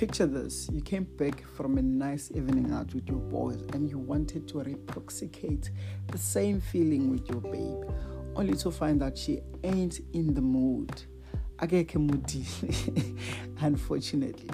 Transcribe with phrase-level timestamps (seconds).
[0.00, 3.98] Picture this you came back from a nice evening out with your boys and you
[3.98, 5.68] wanted to reciprocate
[6.06, 7.84] the same feeling with your babe,
[8.34, 11.02] only to find that she ain't in the mood.
[13.60, 14.48] Unfortunately.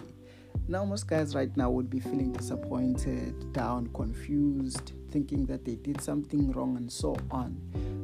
[0.66, 6.00] Now, most guys right now would be feeling disappointed, down, confused, thinking that they did
[6.00, 7.56] something wrong, and so on.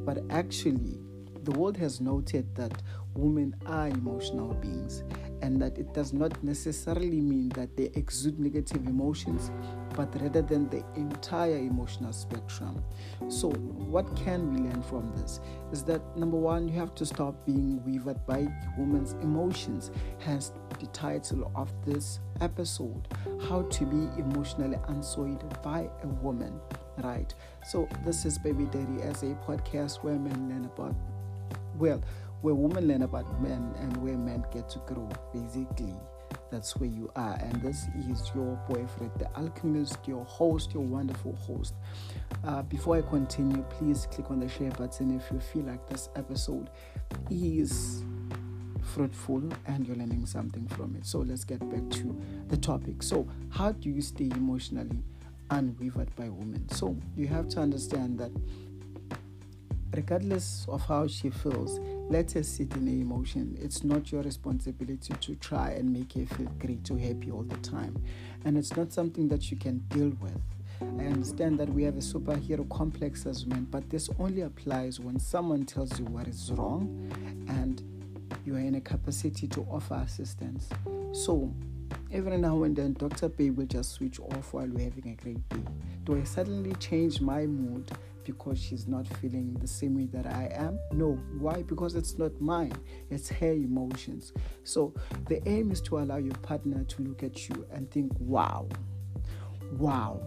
[0.04, 1.00] But actually,
[1.42, 2.82] the world has noted that
[3.14, 5.02] women are emotional beings
[5.42, 9.50] and that it does not necessarily mean that they exude negative emotions,
[9.96, 12.82] but rather than the entire emotional spectrum.
[13.28, 15.40] So, what can we learn from this?
[15.72, 18.46] Is that number one, you have to stop being weavered by
[18.78, 23.08] women's emotions, hence the title of this episode
[23.48, 26.58] How to Be Emotionally Unswayed by a Woman.
[27.02, 27.34] Right,
[27.68, 30.94] so this is Baby Daddy as a podcast where men learn about,
[31.78, 32.02] well,
[32.42, 35.08] where women learn about men and where men get to grow.
[35.32, 35.94] Basically,
[36.50, 37.38] that's where you are.
[37.40, 41.74] And this is your boyfriend, the alchemist, your host, your wonderful host.
[42.44, 46.10] Uh, before I continue, please click on the share button if you feel like this
[46.16, 46.68] episode
[47.30, 48.04] is
[48.82, 51.06] fruitful and you're learning something from it.
[51.06, 53.02] So let's get back to the topic.
[53.02, 55.02] So, how do you stay emotionally
[55.50, 56.68] unwavered by women?
[56.70, 58.32] So, you have to understand that
[59.94, 63.56] regardless of how she feels, let her sit in her emotion.
[63.60, 67.56] It's not your responsibility to try and make her feel great or happy all the
[67.58, 68.02] time.
[68.44, 70.40] And it's not something that you can deal with.
[70.80, 75.18] I understand that we have a superhero complex as men, but this only applies when
[75.18, 77.10] someone tells you what is wrong
[77.48, 77.82] and
[78.44, 80.68] you are in a capacity to offer assistance.
[81.12, 81.52] So,
[82.12, 83.28] every now and then, Dr.
[83.28, 85.64] Bay will just switch off while we're having a great day.
[86.04, 87.90] Do I suddenly change my mood
[88.24, 90.78] because she's not feeling the same way that I am?
[90.92, 91.18] No.
[91.38, 91.62] Why?
[91.62, 92.74] Because it's not mine,
[93.10, 94.32] it's her emotions.
[94.64, 94.94] So
[95.28, 98.68] the aim is to allow your partner to look at you and think, wow,
[99.78, 100.20] wow,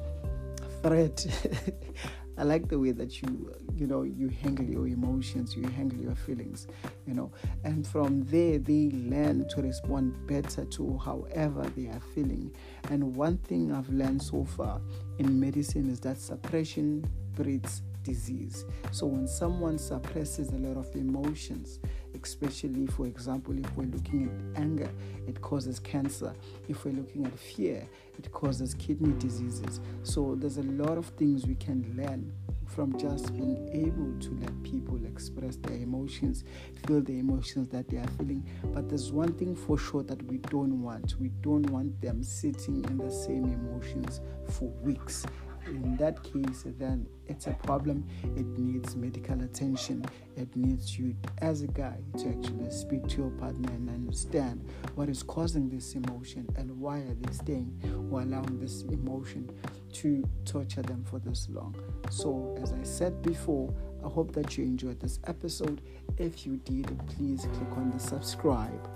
[0.82, 1.24] Fred.
[2.38, 6.16] I like the way that you, you know, you handle your emotions, you handle your
[6.16, 6.68] feelings,
[7.08, 7.32] you know,
[7.64, 12.52] and from there they learn to respond better to however they are feeling.
[12.90, 14.82] And one thing I've learned so far
[15.18, 18.66] in medicine is that suppression breeds disease.
[18.92, 21.80] So when someone suppresses a lot of emotions,
[22.26, 24.90] especially for example, if we're looking at anger,
[25.28, 26.34] it causes cancer.
[26.68, 27.88] If we're looking at fear,
[28.18, 29.80] it causes kidney diseases.
[30.02, 32.34] So there's a lot of things we can learn
[32.66, 36.44] from just being able to let people express their emotions,
[36.88, 38.44] feel the emotions that they are feeling.
[38.74, 41.16] But there's one thing for sure that we don't want.
[41.20, 44.20] We don't want them sitting in the same emotions
[44.50, 45.26] for weeks
[45.68, 48.06] in that case, then it's a problem.
[48.36, 50.06] It needs medical attention.
[50.36, 55.10] It needs you, as a guy, to actually speak to your partner and understand what
[55.10, 59.50] is causing this emotion and why are they staying or allowing this emotion
[59.94, 61.76] to torture them for this long.
[62.10, 63.74] So, as I said before,
[64.06, 65.82] I hope that you enjoyed this episode.
[66.18, 68.88] If you did, please click on the subscribe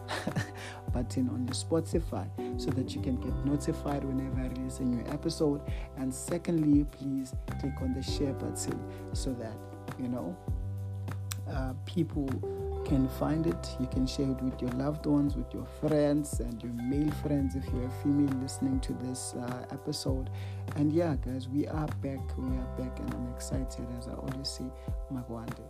[0.93, 2.29] button on your Spotify
[2.61, 5.61] so that you can get notified whenever I release a new episode.
[5.97, 8.79] And secondly, please click on the share button
[9.13, 9.57] so that
[9.99, 10.37] you know
[11.49, 12.29] uh, people
[12.89, 13.75] can find it.
[13.79, 17.55] You can share it with your loved ones, with your friends, and your male friends
[17.55, 20.31] if you're a female listening to this uh, episode.
[20.75, 22.19] And yeah, guys, we are back.
[22.35, 24.65] We are back, and I'm excited, as I always say,
[25.13, 25.69] Magwande.